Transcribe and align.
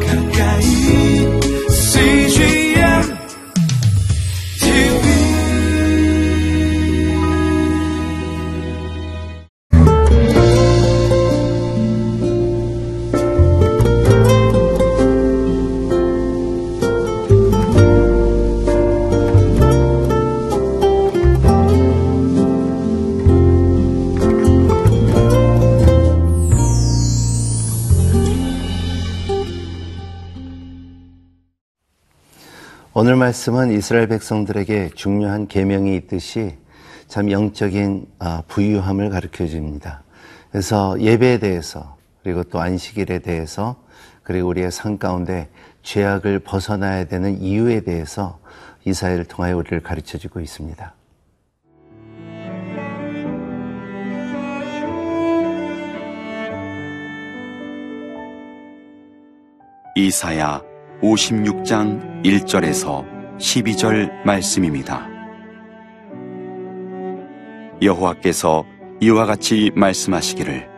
가까 0.00 0.21
오늘 33.02 33.16
말씀은 33.16 33.72
이스라엘 33.72 34.06
백성들에게 34.06 34.90
중요한 34.94 35.48
계명이 35.48 35.96
있듯이 35.96 36.56
참 37.08 37.32
영적인 37.32 38.06
아, 38.20 38.44
부유함을 38.46 39.10
가르쳐 39.10 39.44
줍니다. 39.44 40.04
그래서 40.52 40.96
예배에 41.00 41.38
대해서 41.38 41.96
그리고 42.22 42.44
또 42.44 42.60
안식일에 42.60 43.18
대해서 43.18 43.74
그리고 44.22 44.50
우리의 44.50 44.70
삶 44.70 44.98
가운데 44.98 45.48
죄악을 45.82 46.38
벗어나야 46.38 47.06
되는 47.06 47.40
이유에 47.40 47.80
대해서 47.80 48.38
이사회를 48.84 49.24
통하여 49.24 49.56
우리를 49.56 49.80
가르쳐 49.80 50.16
주고 50.16 50.38
있습니다. 50.38 50.94
이사야 59.96 60.71
56장 61.02 62.22
1절에서 62.22 63.04
12절 63.36 64.24
말씀입니다. 64.24 65.08
여호와께서 67.82 68.64
이와 69.00 69.26
같이 69.26 69.72
말씀하시기를 69.74 70.68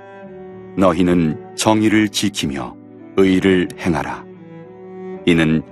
너희는 0.79 1.55
정의를 1.57 2.09
지키며 2.09 2.75
의를 3.19 3.69
행하라. 3.79 4.25
이는 5.27 5.63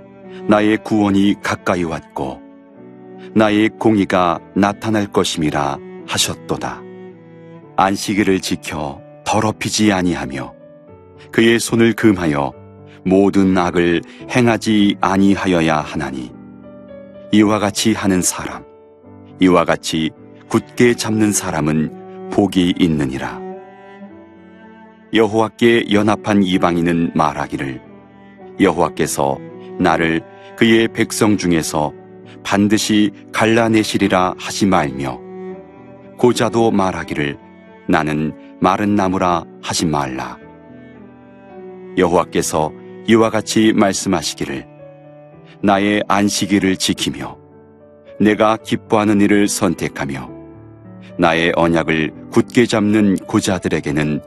나의 0.47 0.77
구원이 0.83 1.35
가까이 1.41 1.83
왔고 1.83 2.39
나의 3.35 3.69
공의가 3.79 4.39
나타날 4.55 5.07
것임이라 5.07 5.79
하셨도다. 6.07 6.81
안식일을 7.75 8.39
지켜 8.39 9.01
더럽히지 9.25 9.91
아니하며 9.91 10.53
그의 11.31 11.59
손을 11.59 11.93
금하여 11.93 12.62
모든 13.05 13.57
악을 13.57 14.01
행하지 14.29 14.97
아니하여야 15.01 15.77
하나니. 15.77 16.31
이와 17.31 17.59
같이 17.59 17.93
하는 17.93 18.21
사람 18.21 18.63
이와 19.39 19.65
같이 19.65 20.11
굳게 20.49 20.95
잡는 20.95 21.31
사람은 21.31 22.29
복이 22.31 22.75
있느니라. 22.79 23.41
여호와께 25.13 25.91
연합한 25.91 26.43
이방인은 26.43 27.11
말하기를 27.15 27.81
여호와께서 28.59 29.37
나를 29.79 30.21
그의 30.57 30.87
백성 30.87 31.37
중에서 31.37 31.91
반드시 32.43 33.11
갈라내시리라 33.31 34.35
하지 34.37 34.65
말며 34.65 35.19
고자도 36.17 36.71
말하기를 36.71 37.37
나는 37.87 38.33
마른 38.59 38.95
나무라 38.95 39.43
하지 39.61 39.85
말라. 39.85 40.37
여호와께서 41.97 42.71
이와 43.07 43.29
같이 43.29 43.73
말씀하시기를 43.73 44.65
나의 45.61 46.03
안식일을 46.07 46.77
지키며 46.77 47.37
내가 48.19 48.57
기뻐하는 48.57 49.21
일을 49.21 49.47
선택하며 49.47 50.29
나의 51.17 51.51
언약을 51.55 52.11
굳게 52.31 52.65
잡는 52.65 53.17
고자들에게는 53.17 54.21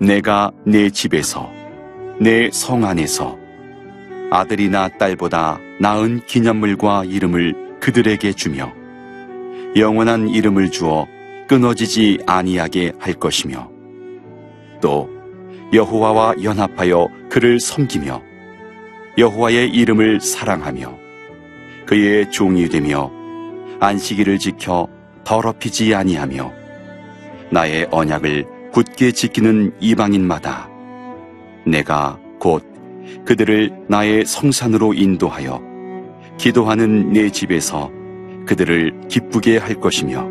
내가 0.00 0.50
내 0.66 0.90
집에서 0.90 1.50
내 2.20 2.50
성 2.52 2.84
안에서 2.84 3.36
아들이나 4.30 4.88
딸보다 4.98 5.58
나은 5.80 6.22
기념물과 6.26 7.04
이름을 7.04 7.78
그들에게 7.80 8.32
주며 8.32 8.72
영원한 9.76 10.28
이름을 10.28 10.70
주어 10.70 11.06
끊어지지 11.48 12.20
아니하게 12.26 12.92
할 12.98 13.14
것이며 13.14 13.70
또 14.80 15.10
여호와와 15.72 16.34
연합하여 16.42 17.08
그를 17.30 17.58
섬기며 17.58 18.22
여호와의 19.16 19.70
이름을 19.70 20.20
사랑하며 20.20 20.98
그의 21.86 22.30
종이 22.30 22.68
되며 22.68 23.10
안식일을 23.80 24.38
지켜 24.38 24.86
더럽히지 25.24 25.94
아니하며 25.94 26.52
나의 27.50 27.88
언약을 27.90 28.70
굳게 28.72 29.12
지키는 29.12 29.74
이방인마다 29.80 30.68
내가 31.66 32.18
곧 32.38 32.64
그들을 33.24 33.84
나의 33.88 34.26
성산으로 34.26 34.92
인도하여 34.92 35.62
기도하는 36.36 37.12
내 37.12 37.30
집에서 37.30 37.90
그들을 38.46 39.08
기쁘게 39.08 39.56
할 39.56 39.74
것이며 39.80 40.28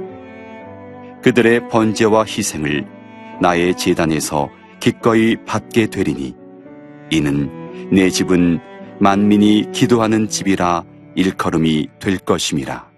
그들의 1.24 1.68
번제와 1.70 2.26
희생을 2.26 2.86
나의 3.40 3.76
제단에서 3.76 4.50
기꺼이 4.82 5.38
받게 5.46 5.86
되리니 5.88 6.36
이는 7.12 7.50
내 7.92 8.10
집은 8.10 8.60
만민이 9.00 9.68
기도하는 9.72 10.28
집이라 10.28 10.84
일컬음이 11.16 11.88
될 12.00 12.18
것임이라. 12.18 12.90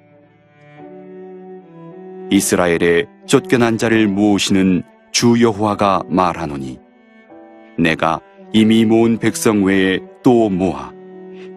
이스라엘의 2.32 3.08
쫓겨난 3.28 3.78
자를 3.78 4.08
모으시는 4.08 4.84
주 5.12 5.42
여호와가 5.42 6.04
말하노니 6.08 6.80
내가 7.78 8.22
이미 8.54 8.86
모은 8.86 9.18
백성 9.18 9.64
외에 9.64 10.00
또 10.24 10.50
모아 10.50 10.92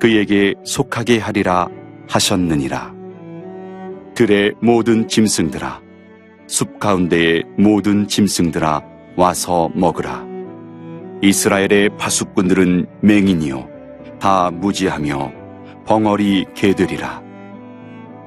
그에게 0.00 0.54
속하게 0.64 1.18
하리라 1.18 1.68
하셨느니라. 2.08 2.94
들의 4.14 4.54
모든 4.60 5.06
짐승들아 5.06 5.80
숲 6.48 6.80
가운데의 6.80 7.44
모든 7.56 8.08
짐승들아 8.08 8.95
와서 9.16 9.70
먹으라. 9.74 10.24
이스라엘의 11.22 11.90
파수꾼들은 11.98 12.86
맹인이요. 13.00 13.68
다 14.20 14.50
무지하며 14.50 15.32
벙어리 15.86 16.44
개들이라. 16.54 17.22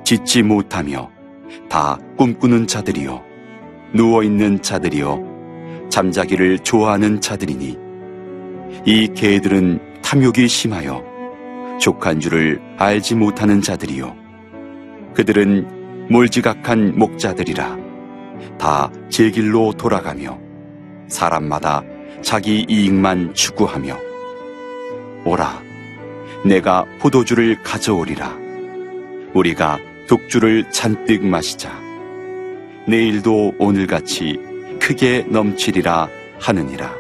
짓지 0.04 0.42
못하며 0.42 1.10
다 1.70 1.98
꿈꾸는 2.18 2.66
자들이요. 2.68 3.22
누워 3.94 4.24
있는 4.24 4.62
자들이요. 4.62 5.88
잠자기를 5.90 6.60
좋아하는 6.60 7.22
자들이니. 7.22 7.78
이 8.86 9.08
개들은 9.16 10.02
탐욕이 10.02 10.48
심하여 10.48 11.04
족한 11.80 12.20
줄을 12.20 12.60
알지 12.78 13.16
못하는 13.16 13.62
자들이요. 13.62 14.16
그들은 15.14 16.08
몰지각한 16.10 16.98
목자들이라. 16.98 17.78
다 18.58 18.92
제 19.10 19.32
길로 19.32 19.74
돌아가며 19.74 20.40
사람마다 21.10 21.84
자기 22.22 22.66
이익만 22.70 23.34
추구하며 23.34 23.98
오라 25.26 25.62
내가 26.46 26.86
포도주를 27.00 27.62
가져오리라. 27.64 28.38
우리가 29.34 29.78
독주를 30.08 30.72
잔뜩 30.72 31.26
마시자. 31.26 31.70
내일도 32.88 33.54
오늘같이 33.60 34.40
크게 34.80 35.26
넘치리라 35.30 36.08
하느니라. 36.40 36.96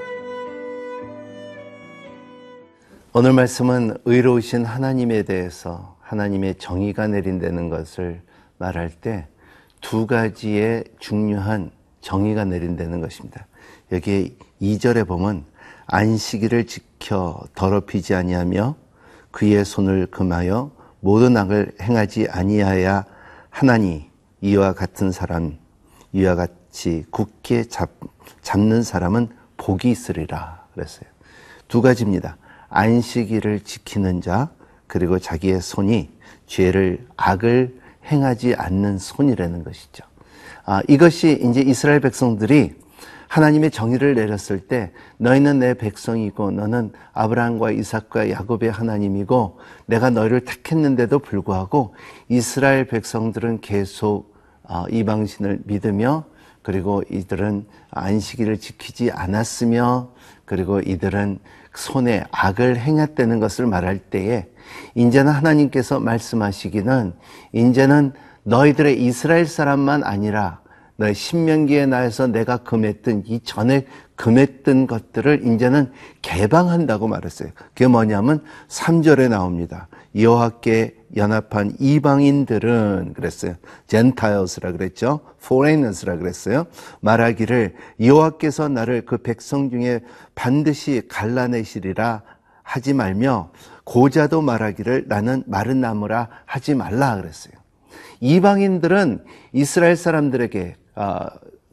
오늘 3.13 3.33
말씀은 3.33 3.97
의로우신 4.05 4.65
하나님에 4.65 5.23
대해서 5.23 5.95
하나님의 6.01 6.55
정의가 6.55 7.07
내린다는 7.07 7.69
것을 7.69 8.21
말할 8.57 8.89
때 8.89 9.27
두 9.81 10.07
가지의 10.07 10.83
중요한 10.99 11.71
정의가 12.01 12.45
내린다는 12.45 13.01
것입니다. 13.01 13.47
여기 13.91 14.37
2절에 14.61 15.07
보면 15.07 15.45
안식일을 15.87 16.67
지켜 16.67 17.41
더럽히지 17.55 18.13
아니하며 18.13 18.75
그의 19.31 19.65
손을 19.65 20.07
금하여 20.07 20.71
모든 20.99 21.37
악을 21.37 21.73
행하지 21.81 22.27
아니하야 22.29 23.05
하나니 23.49 24.09
이와 24.41 24.73
같은 24.73 25.11
사람 25.11 25.57
이와 26.13 26.35
같이 26.35 27.05
굳게 27.09 27.65
잡, 27.65 27.89
잡는 28.41 28.83
사람은 28.83 29.29
복이 29.57 29.89
있으리라 29.89 30.65
그랬어요. 30.73 31.09
두 31.67 31.81
가지입니다. 31.81 32.37
안식일을 32.69 33.61
지키는 33.61 34.21
자 34.21 34.49
그리고 34.87 35.19
자기의 35.19 35.61
손이 35.61 36.09
죄를 36.47 37.05
악을 37.17 37.79
행하지 38.05 38.55
않는 38.55 38.97
손이라는 38.97 39.63
것이죠. 39.63 40.03
아, 40.65 40.81
이것이 40.87 41.39
이제 41.43 41.61
이스라엘 41.61 41.99
백성들이 41.99 42.75
하나님의 43.29 43.69
정의를 43.71 44.15
내렸을 44.15 44.59
때 44.59 44.91
너희는 45.17 45.59
내 45.59 45.75
백성이고 45.75 46.51
너는 46.51 46.91
아브라함과 47.13 47.71
이삭과 47.71 48.31
야곱의 48.31 48.71
하나님이고 48.71 49.59
내가 49.85 50.09
너희를 50.09 50.41
택했는데도 50.41 51.19
불구하고 51.19 51.93
이스라엘 52.27 52.85
백성들은 52.85 53.61
계속 53.61 54.33
어, 54.63 54.85
이방신을 54.89 55.61
믿으며 55.65 56.25
그리고 56.63 57.03
이들은 57.09 57.65
안식일을 57.91 58.59
지키지 58.59 59.11
않았으며 59.11 60.09
그리고 60.45 60.79
이들은 60.79 61.39
손에 61.75 62.25
악을 62.31 62.77
행했다는 62.77 63.39
것을 63.39 63.67
말할 63.67 63.99
때에 63.99 64.47
이제는 64.95 65.31
하나님께서 65.31 65.99
말씀하시기는 65.99 67.13
이제는 67.53 68.13
너희들의 68.43 69.03
이스라엘 69.03 69.45
사람만 69.45 70.03
아니라 70.03 70.61
너희 70.99 71.13
신명기에 71.13 71.85
나에서 71.85 72.27
내가 72.27 72.57
금했던 72.57 73.23
이 73.25 73.39
전에 73.39 73.85
금했던 74.17 74.85
것들을 74.85 75.47
이제는 75.47 75.93
개방한다고 76.21 77.07
말했어요. 77.07 77.51
그게 77.69 77.87
뭐냐면 77.87 78.43
3절에 78.67 79.29
나옵니다. 79.29 79.87
여호와께 80.13 80.97
연합한 81.15 81.77
이방인들은 81.79 83.13
그랬어요. 83.15 83.55
젠타일스라 83.87 84.73
그랬죠. 84.73 85.21
foreigners라 85.41 86.17
그랬어요. 86.17 86.67
말하기를 86.99 87.75
여호와께서 88.01 88.67
나를 88.67 89.05
그 89.05 89.19
백성 89.19 89.69
중에 89.69 90.01
반드시 90.35 91.03
갈라내시리라 91.07 92.23
하지 92.61 92.93
말며 92.93 93.51
고자도 93.85 94.41
말하기를 94.41 95.05
나는 95.07 95.43
마른 95.47 95.79
나무라 95.79 96.27
하지 96.45 96.75
말라 96.75 97.15
그랬어요. 97.15 97.53
이방인들은 98.19 99.23
이스라엘 99.53 99.95
사람들에게 99.95 100.75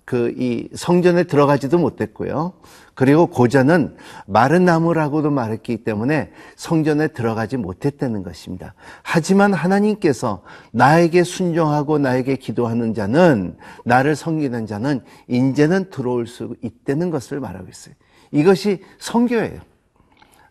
그 0.06 0.32
이 0.38 0.68
성전에 0.72 1.24
들어가지도 1.24 1.78
못했고요. 1.78 2.52
그리고 2.94 3.26
고자는 3.26 3.96
마른 4.26 4.64
나무라고도 4.64 5.30
말했기 5.30 5.78
때문에 5.78 6.30
성전에 6.54 7.08
들어가지 7.08 7.56
못했다는 7.56 8.22
것입니다. 8.22 8.74
하지만 9.02 9.52
하나님께서 9.52 10.42
나에게 10.70 11.24
순종하고 11.24 11.98
나에게 11.98 12.36
기도하는 12.36 12.94
자는 12.94 13.56
나를 13.84 14.14
섬기는 14.14 14.66
자는 14.66 15.00
이제는 15.28 15.90
들어올 15.90 16.28
수 16.28 16.54
있다는 16.62 17.10
것을 17.10 17.40
말하고 17.40 17.68
있어요. 17.68 17.94
이것이 18.30 18.82
성교예요. 18.98 19.60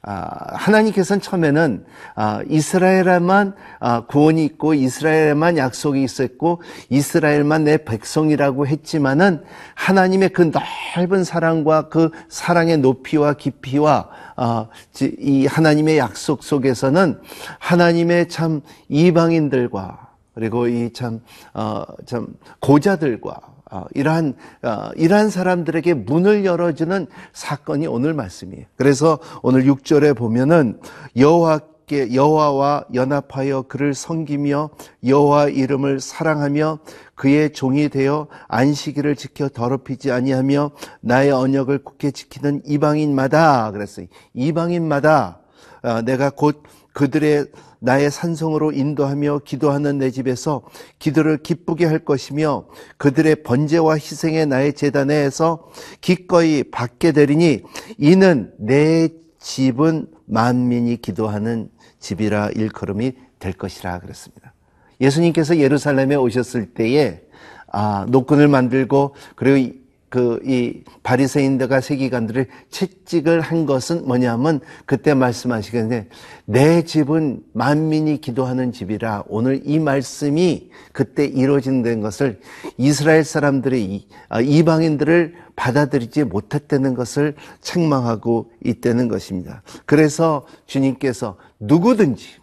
아, 0.07 0.55
하나님께서는 0.55 1.19
처음에는 1.19 1.83
아, 2.13 2.41
이스라엘에만 2.47 3.55
아, 3.79 4.05
구원이 4.05 4.45
있고 4.45 4.75
이스라엘에만 4.75 5.57
약속이 5.57 6.03
있었고 6.03 6.61
이스라엘만 6.89 7.63
내 7.63 7.77
백성이라고 7.77 8.67
했지만은 8.67 9.43
하나님의 9.73 10.29
그 10.29 10.51
넓은 10.95 11.23
사랑과 11.23 11.89
그 11.89 12.11
사랑의 12.29 12.77
높이와 12.77 13.33
깊이와 13.33 14.09
이 15.19 15.47
하나님의 15.47 15.97
약속 15.97 16.43
속에서는 16.43 17.19
하나님의 17.57 18.29
참 18.29 18.61
이방인들과 18.89 20.05
그리고 20.35 20.67
이참 20.67 21.21
어, 21.53 21.83
참 22.05 22.27
고자들과 22.59 23.31
어, 23.31 23.54
이러한 23.93 24.33
어, 24.63 24.89
이러한 24.95 25.29
사람들에게 25.29 25.93
문을 25.93 26.45
열어주는 26.45 27.07
사건이 27.33 27.87
오늘 27.87 28.13
말씀이에요. 28.13 28.65
그래서 28.75 29.19
오늘 29.41 29.63
6절에 29.65 30.15
보면은 30.15 30.79
여호와께 31.17 32.13
여호와와 32.13 32.85
연합하여 32.93 33.63
그를 33.63 33.93
섬기며 33.93 34.69
여호와 35.05 35.49
이름을 35.49 35.99
사랑하며 35.99 36.79
그의 37.15 37.53
종이 37.53 37.89
되어 37.89 38.27
안식일을 38.47 39.15
지켜 39.15 39.49
더럽히지 39.49 40.11
아니하며 40.11 40.71
나의 41.01 41.31
언약을 41.31 41.83
굳게 41.83 42.11
지키는 42.11 42.61
이방인마다 42.65 43.71
그랬어요. 43.71 44.07
이방인마다 44.33 45.39
어, 45.83 46.01
내가 46.01 46.31
곧 46.31 46.63
그들의 46.95 47.47
나의 47.79 48.09
산성으로 48.09 48.71
인도하며 48.71 49.41
기도하는 49.43 49.97
내 49.97 50.11
집에서 50.11 50.63
기도를 50.97 51.37
기쁘게 51.37 51.85
할 51.85 51.99
것이며 51.99 52.67
그들의 52.95 53.43
번제와 53.43 53.95
희생의 53.95 54.45
나의 54.45 54.73
재단에서 54.73 55.69
기꺼이 55.99 56.63
받게 56.63 57.11
되리니 57.11 57.63
이는 57.97 58.53
내 58.57 59.09
집은 59.39 60.07
만민이 60.25 61.01
기도하는 61.01 61.69
집이라 61.99 62.51
일컬음이 62.55 63.11
될 63.39 63.53
것이라 63.53 63.99
그랬습니다. 63.99 64.53
예수님께서 65.01 65.57
예루살렘에 65.57 66.15
오셨을 66.15 66.73
때에 66.73 67.21
아, 67.73 68.05
노끈을 68.07 68.47
만들고 68.47 69.15
그리고 69.35 69.75
그 70.15 70.39
이 70.45 70.81
바리새인들과 71.03 71.81
세기관들을 71.81 72.47
채찍을 72.69 73.41
한 73.41 73.65
것은 73.65 74.07
뭐냐면 74.07 74.61
그때 74.85 75.13
말씀하시겠는데 75.13 76.07
내 76.45 76.83
집은 76.83 77.43
만민이 77.51 78.21
기도하는 78.21 78.71
집이라 78.71 79.25
오늘 79.27 79.61
이 79.65 79.77
말씀이 79.77 80.69
그때 80.93 81.25
이루어진다는 81.25 81.99
것을 81.99 82.39
이스라엘 82.77 83.25
사람들이 83.25 84.07
아, 84.29 84.39
이방인들을 84.39 85.35
받아들이지 85.57 86.23
못했다는 86.23 86.93
것을 86.93 87.35
책망하고 87.59 88.51
있다는 88.63 89.09
것입니다. 89.09 89.63
그래서 89.85 90.45
주님께서 90.65 91.35
누구든지 91.59 92.37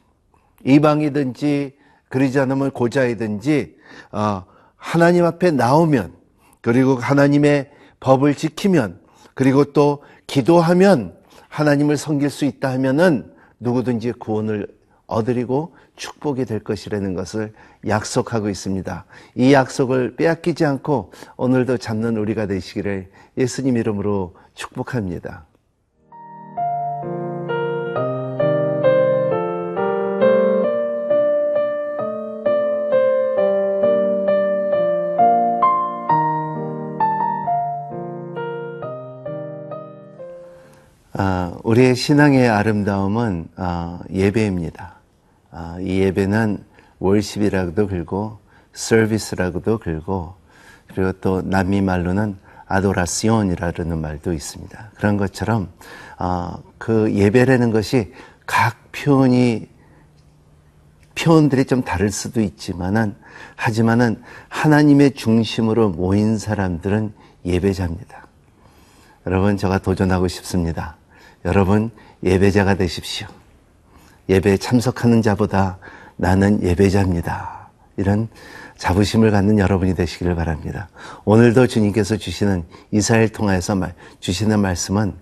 이방이든지 0.66 1.72
그러지 2.10 2.38
않으면 2.38 2.70
고자이든지 2.72 3.76
어, 4.12 4.44
하나님 4.76 5.24
앞에 5.24 5.52
나오면 5.52 6.21
그리고 6.62 6.94
하나님의 6.94 7.70
법을 8.00 8.34
지키면 8.34 8.98
그리고 9.34 9.64
또 9.64 10.02
기도하면 10.26 11.14
하나님을 11.48 11.98
섬길 11.98 12.30
수 12.30 12.46
있다 12.46 12.70
하면은 12.72 13.30
누구든지 13.60 14.12
구원을 14.12 14.68
얻으리고 15.06 15.74
축복이 15.96 16.46
될 16.46 16.60
것이라는 16.60 17.14
것을 17.14 17.52
약속하고 17.86 18.48
있습니다. 18.48 19.04
이 19.34 19.52
약속을 19.52 20.16
빼앗기지 20.16 20.64
않고 20.64 21.12
오늘도 21.36 21.76
잡는 21.76 22.16
우리가 22.16 22.46
되시기를 22.46 23.10
예수님 23.36 23.76
이름으로 23.76 24.34
축복합니다. 24.54 25.44
우리의 41.62 41.94
신앙의 41.94 42.48
아름다움은 42.48 43.48
아, 43.56 44.00
예배입니다. 44.12 44.96
아, 45.52 45.76
이 45.80 46.00
예배는 46.00 46.64
월십이라고도 46.98 47.86
글고 47.88 48.38
서비스라고도 48.72 49.78
글고 49.78 50.34
그리고 50.88 51.12
또 51.20 51.42
남미 51.42 51.80
말로는 51.80 52.36
아도라시온이라는 52.66 53.98
말도 53.98 54.32
있습니다. 54.32 54.90
그런 54.94 55.16
것처럼 55.16 55.68
그 56.78 57.12
예배라는 57.12 57.70
것이 57.70 58.12
각 58.46 58.76
표현이 58.92 59.68
표현들이 61.14 61.66
좀 61.66 61.82
다를 61.82 62.10
수도 62.10 62.40
있지만은 62.40 63.14
하지만은 63.56 64.22
하나님의 64.48 65.12
중심으로 65.12 65.90
모인 65.90 66.38
사람들은 66.38 67.12
예배자입니다. 67.44 68.26
여러분 69.26 69.56
제가 69.56 69.78
도전하고 69.78 70.28
싶습니다. 70.28 70.96
여러분 71.44 71.90
예배자가 72.22 72.74
되십시오. 72.74 73.26
예배에 74.28 74.56
참석하는 74.56 75.22
자보다 75.22 75.78
나는 76.16 76.62
예배자입니다. 76.62 77.70
이런 77.96 78.28
자부심을 78.78 79.30
갖는 79.30 79.58
여러분이 79.58 79.94
되시기를 79.94 80.34
바랍니다. 80.34 80.88
오늘도 81.24 81.66
주님께서 81.66 82.16
주시는 82.16 82.64
이스라엘 82.90 83.28
통하여서 83.28 83.78
주시는 84.20 84.60
말씀은 84.60 85.14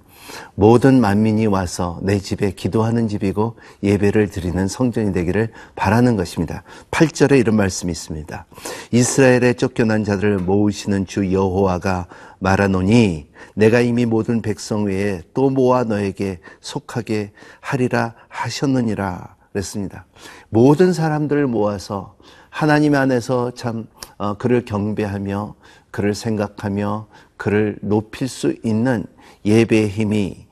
모든 0.55 1.01
만민이 1.01 1.47
와서 1.47 1.99
내 2.03 2.19
집에 2.19 2.53
기도하는 2.53 3.09
집이고 3.09 3.57
예배를 3.83 4.29
드리는 4.29 4.69
성전이 4.69 5.13
되기를 5.13 5.51
바라는 5.77 6.17
것입니다. 6.17 6.63
8절에 6.91 7.39
이런 7.39 7.57
말씀이 7.57 7.91
있습니다. 7.91 8.47
이스라엘에 8.93 9.55
쫓겨난 9.55 10.05
자들을 10.05 10.39
모으시는 10.39 11.07
주 11.07 11.33
여호와가 11.33 12.07
말하노니 12.39 13.29
내가 13.55 13.81
이미 13.81 14.07
모든 14.07 14.43
백성 14.43 14.85
외에 14.85 15.23
또 15.35 15.51
모아 15.51 15.85
너에게 15.85 16.41
속하게 16.61 17.33
하리라 17.61 18.15
하셨느니라 18.29 19.37
그랬습니다. 19.53 20.07
모든 20.49 20.93
사람들을 20.93 21.47
모아서 21.47 22.17
하나님 22.51 22.95
안에서 22.95 23.53
참 23.53 23.87
어, 24.19 24.35
그를 24.35 24.65
경배하며 24.65 25.55
그를 25.91 26.15
생각하며 26.15 27.07
그를 27.37 27.79
높일 27.83 28.29
수 28.29 28.55
있는 28.63 29.05
예배의 29.45 29.89
힘이 29.89 30.47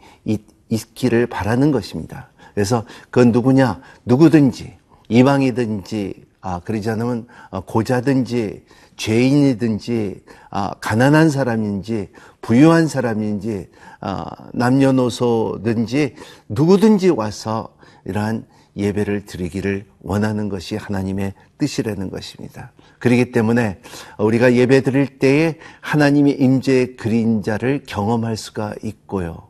있기를 0.69 1.27
바라는 1.27 1.71
것입니다. 1.71 2.31
그래서 2.55 2.85
그 3.11 3.21
누구냐? 3.21 3.81
누구든지 4.05 4.77
이방이든지 5.09 6.27
아, 6.41 6.61
그러지 6.61 6.91
않으면 6.91 7.27
어, 7.51 7.61
고자든지 7.61 8.65
죄인이든지 8.97 10.23
아, 10.51 10.75
가난한 10.81 11.31
사람인지 11.31 12.11
부유한 12.41 12.87
사람인지 12.87 13.71
아, 14.01 14.25
남녀노소든지 14.53 16.15
누구든지 16.49 17.11
와서 17.11 17.75
이러한 18.05 18.47
예배를 18.79 19.27
드리기를 19.27 19.87
원하는 20.01 20.49
것이 20.49 20.77
하나님의 20.77 21.35
뜻이라는 21.59 22.11
것입니다. 22.11 22.73
그렇기 23.01 23.33
때문에 23.33 23.81
우리가 24.19 24.55
예배 24.55 24.83
드릴 24.83 25.19
때에 25.19 25.59
하나님의 25.81 26.41
임재의 26.41 26.97
그림자를 26.97 27.83
경험할 27.87 28.37
수가 28.37 28.75
있고요. 28.83 29.49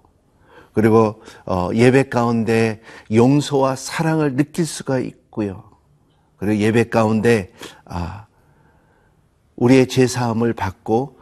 그리고 0.72 1.22
어, 1.44 1.70
예배 1.74 2.08
가운데 2.08 2.80
용서와 3.12 3.76
사랑을 3.76 4.36
느낄 4.36 4.64
수가 4.64 4.98
있고요. 5.00 5.64
그리고 6.36 6.56
예배 6.62 6.88
가운데 6.88 7.52
아, 7.84 8.26
우리의 9.56 9.88
죄 9.88 10.06
사함을 10.06 10.52
받고 10.52 11.18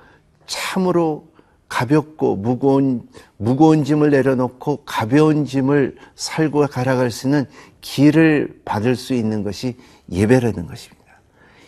참으로 0.46 1.28
가볍고 1.68 2.36
무거운 2.36 3.08
무거운 3.36 3.84
짐을 3.84 4.10
내려놓고 4.10 4.84
가벼운 4.84 5.44
짐을 5.44 5.96
살고 6.14 6.66
갈아갈 6.68 7.10
수 7.10 7.26
있는 7.26 7.46
길을 7.80 8.62
받을 8.64 8.96
수 8.96 9.14
있는 9.14 9.42
것이 9.42 9.76
예배라는 10.10 10.66
것입니다. 10.66 11.20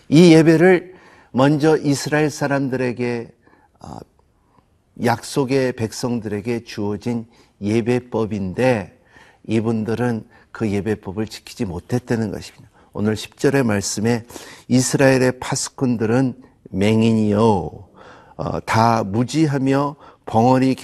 이 0.08 0.32
예배를 0.34 0.94
먼저 1.32 1.76
이스라엘 1.76 2.30
사람들에게 2.30 3.28
어, 3.80 3.98
약속의 5.04 5.74
백성들에게 5.74 6.64
주어진 6.64 7.26
예배법인데 7.60 8.98
이분들은 9.46 10.26
그 10.50 10.70
예배법을 10.70 11.26
지키지 11.26 11.64
못했다는 11.64 12.30
것입니다. 12.30 12.68
오늘 12.92 13.14
10절의 13.14 13.64
말씀에 13.64 14.24
이스라엘의 14.68 15.38
파수꾼들은 15.38 16.42
맹인이요 16.70 17.40
어, 17.40 17.87
다 18.64 19.04
무지하며 19.04 19.96
벙어리 20.26 20.76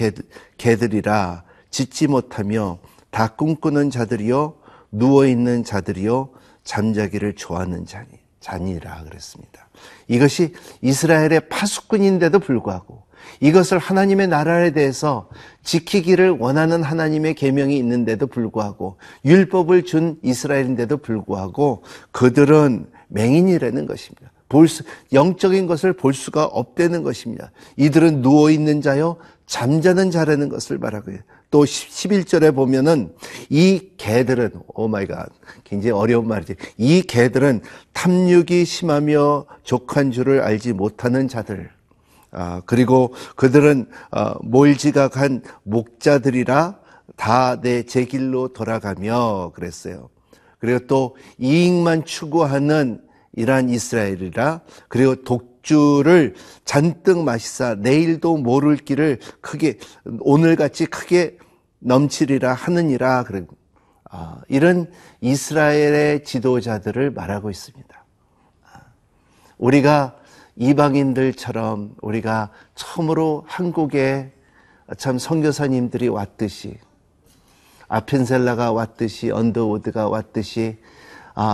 개들이라 0.57 1.43
짓지 1.69 2.07
못하며 2.07 2.79
다 3.11 3.27
꿈꾸는 3.29 3.89
자들이요 3.89 4.55
누워 4.91 5.25
있는 5.25 5.63
자들이요 5.63 6.29
잠자기를 6.63 7.35
좋아하는 7.35 7.85
자니 7.85 8.07
자니라 8.39 9.03
그랬습니다. 9.03 9.69
이것이 10.07 10.53
이스라엘의 10.81 11.49
파수꾼인데도 11.49 12.39
불구하고 12.39 13.03
이것을 13.39 13.77
하나님의 13.77 14.27
나라에 14.27 14.71
대해서 14.71 15.29
지키기를 15.63 16.29
원하는 16.39 16.83
하나님의 16.83 17.33
계명이 17.33 17.75
있는데도 17.77 18.27
불구하고 18.27 18.97
율법을 19.25 19.85
준 19.85 20.19
이스라엘인데도 20.21 20.97
불구하고 20.97 21.83
그들은 22.11 22.87
맹인이라는 23.07 23.85
것입니다. 23.85 24.31
볼 24.49 24.67
수, 24.67 24.83
영적인 25.13 25.67
것을 25.67 25.93
볼 25.93 26.13
수가 26.13 26.45
없다는 26.45 27.03
것입니다. 27.03 27.51
이들은 27.77 28.21
누워있는 28.21 28.81
자요, 28.81 29.17
잠자는 29.47 30.11
자라는 30.11 30.49
것을 30.49 30.77
말하고요. 30.77 31.17
또 31.51 31.63
11절에 31.63 32.53
보면은 32.53 33.13
이 33.49 33.89
개들은, 33.97 34.51
oh 34.67 34.87
my 34.87 35.05
God, 35.05 35.29
굉장히 35.63 35.91
어려운 35.91 36.27
말이지. 36.27 36.55
이 36.77 37.01
개들은 37.01 37.61
탐욕이 37.93 38.65
심하며 38.65 39.45
족한 39.63 40.11
줄을 40.11 40.41
알지 40.41 40.73
못하는 40.73 41.27
자들. 41.27 41.69
아, 42.31 42.61
그리고 42.65 43.13
그들은 43.35 43.87
어, 44.11 44.33
몰지각한 44.41 45.43
목자들이라 45.63 46.79
다 47.15 47.57
내 47.61 47.83
제 47.83 48.03
길로 48.05 48.49
돌아가며 48.49 49.51
그랬어요. 49.55 50.09
그리고 50.59 50.85
또 50.87 51.15
이익만 51.37 52.03
추구하는 52.05 53.01
이러한 53.35 53.69
이스라엘이라 53.69 54.61
그리고 54.87 55.15
독주를 55.23 56.35
잔뜩 56.63 57.23
마시사 57.23 57.75
내일도 57.75 58.37
모를 58.37 58.77
길을 58.77 59.19
크게 59.41 59.77
오늘같이 60.19 60.85
크게 60.85 61.37
넘치리라 61.79 62.53
하느니라 62.53 63.23
그래 63.23 63.45
아, 64.09 64.41
이런 64.47 64.89
이스라엘의 65.19 66.23
지도자들을 66.23 67.11
말하고 67.11 67.49
있습니다. 67.49 68.05
아, 68.71 68.81
우리가 69.57 70.15
이방인들처럼 70.55 71.95
우리가 72.01 72.51
처음으로 72.75 73.43
한국에 73.45 74.31
참 74.97 75.17
선교사님들이 75.17 76.07
왔듯이 76.07 76.77
아펜셀라가 77.87 78.71
왔듯이 78.71 79.31
언더우드가 79.31 80.07
왔듯이 80.07 80.77
아, 80.81 81.04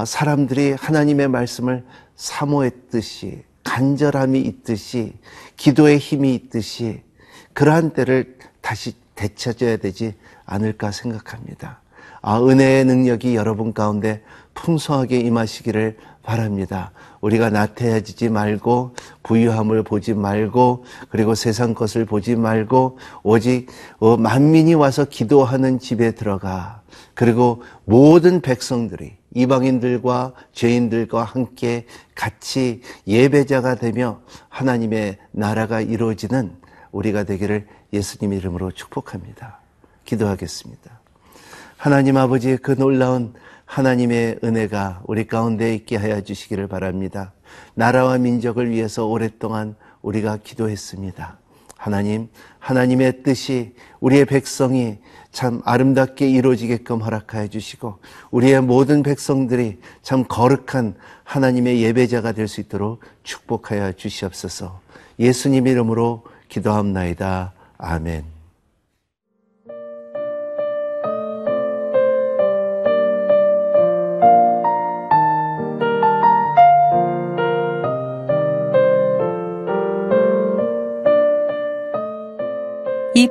사람들이 0.05 0.73
하나님의 0.73 1.27
말씀을 1.27 1.83
사모했듯이 2.15 3.43
간절함이 3.63 4.39
있듯이 4.41 5.13
기도의 5.57 5.97
힘이 5.97 6.35
있듯이 6.35 7.01
그러한 7.53 7.91
때를 7.91 8.37
다시 8.61 8.93
되찾아야 9.15 9.77
되지 9.77 10.15
않을까 10.45 10.91
생각합니다. 10.91 11.81
아, 12.21 12.39
은혜의 12.39 12.85
능력이 12.85 13.35
여러분 13.35 13.73
가운데 13.73 14.21
풍성하게 14.53 15.19
임하시기를 15.19 15.97
바랍니다. 16.23 16.91
우리가 17.21 17.49
나태해지지 17.49 18.29
말고 18.29 18.95
부유함을 19.23 19.83
보지 19.83 20.13
말고 20.13 20.83
그리고 21.09 21.33
세상 21.33 21.73
것을 21.73 22.05
보지 22.05 22.35
말고 22.35 22.99
오직 23.23 23.67
어, 23.97 24.17
만민이 24.17 24.75
와서 24.75 25.05
기도하는 25.05 25.79
집에 25.79 26.11
들어가 26.11 26.81
그리고 27.15 27.63
모든 27.85 28.41
백성들이 28.41 29.20
이방인들과 29.33 30.33
죄인들과 30.51 31.23
함께 31.23 31.85
같이 32.15 32.81
예배자가 33.07 33.75
되며 33.75 34.21
하나님의 34.49 35.17
나라가 35.31 35.81
이루어지는 35.81 36.55
우리가 36.91 37.23
되기를 37.23 37.67
예수님 37.93 38.33
이름으로 38.33 38.71
축복합니다. 38.71 39.59
기도하겠습니다. 40.05 40.99
하나님 41.77 42.17
아버지의 42.17 42.57
그 42.57 42.75
놀라운 42.75 43.33
하나님의 43.65 44.39
은혜가 44.43 45.01
우리 45.05 45.25
가운데 45.25 45.73
있게 45.73 45.95
하여 45.95 46.21
주시기를 46.21 46.67
바랍니다. 46.67 47.31
나라와 47.73 48.17
민족을 48.17 48.69
위해서 48.69 49.05
오랫동안 49.05 49.75
우리가 50.01 50.37
기도했습니다. 50.43 51.40
하나님, 51.81 52.27
하나님의 52.59 53.23
뜻이 53.23 53.73
우리의 54.01 54.25
백성이 54.25 54.99
참 55.31 55.63
아름답게 55.65 56.29
이루어지게끔 56.29 57.01
허락하여 57.01 57.47
주시고 57.47 57.97
우리의 58.29 58.61
모든 58.61 59.01
백성들이 59.01 59.79
참 60.03 60.23
거룩한 60.27 60.93
하나님의 61.23 61.81
예배자가 61.81 62.33
될 62.33 62.47
수 62.47 62.61
있도록 62.61 63.01
축복하여 63.23 63.93
주시옵소서. 63.93 64.79
예수님 65.17 65.65
이름으로 65.65 66.21
기도합나이다. 66.49 67.53
아멘. 67.79 68.30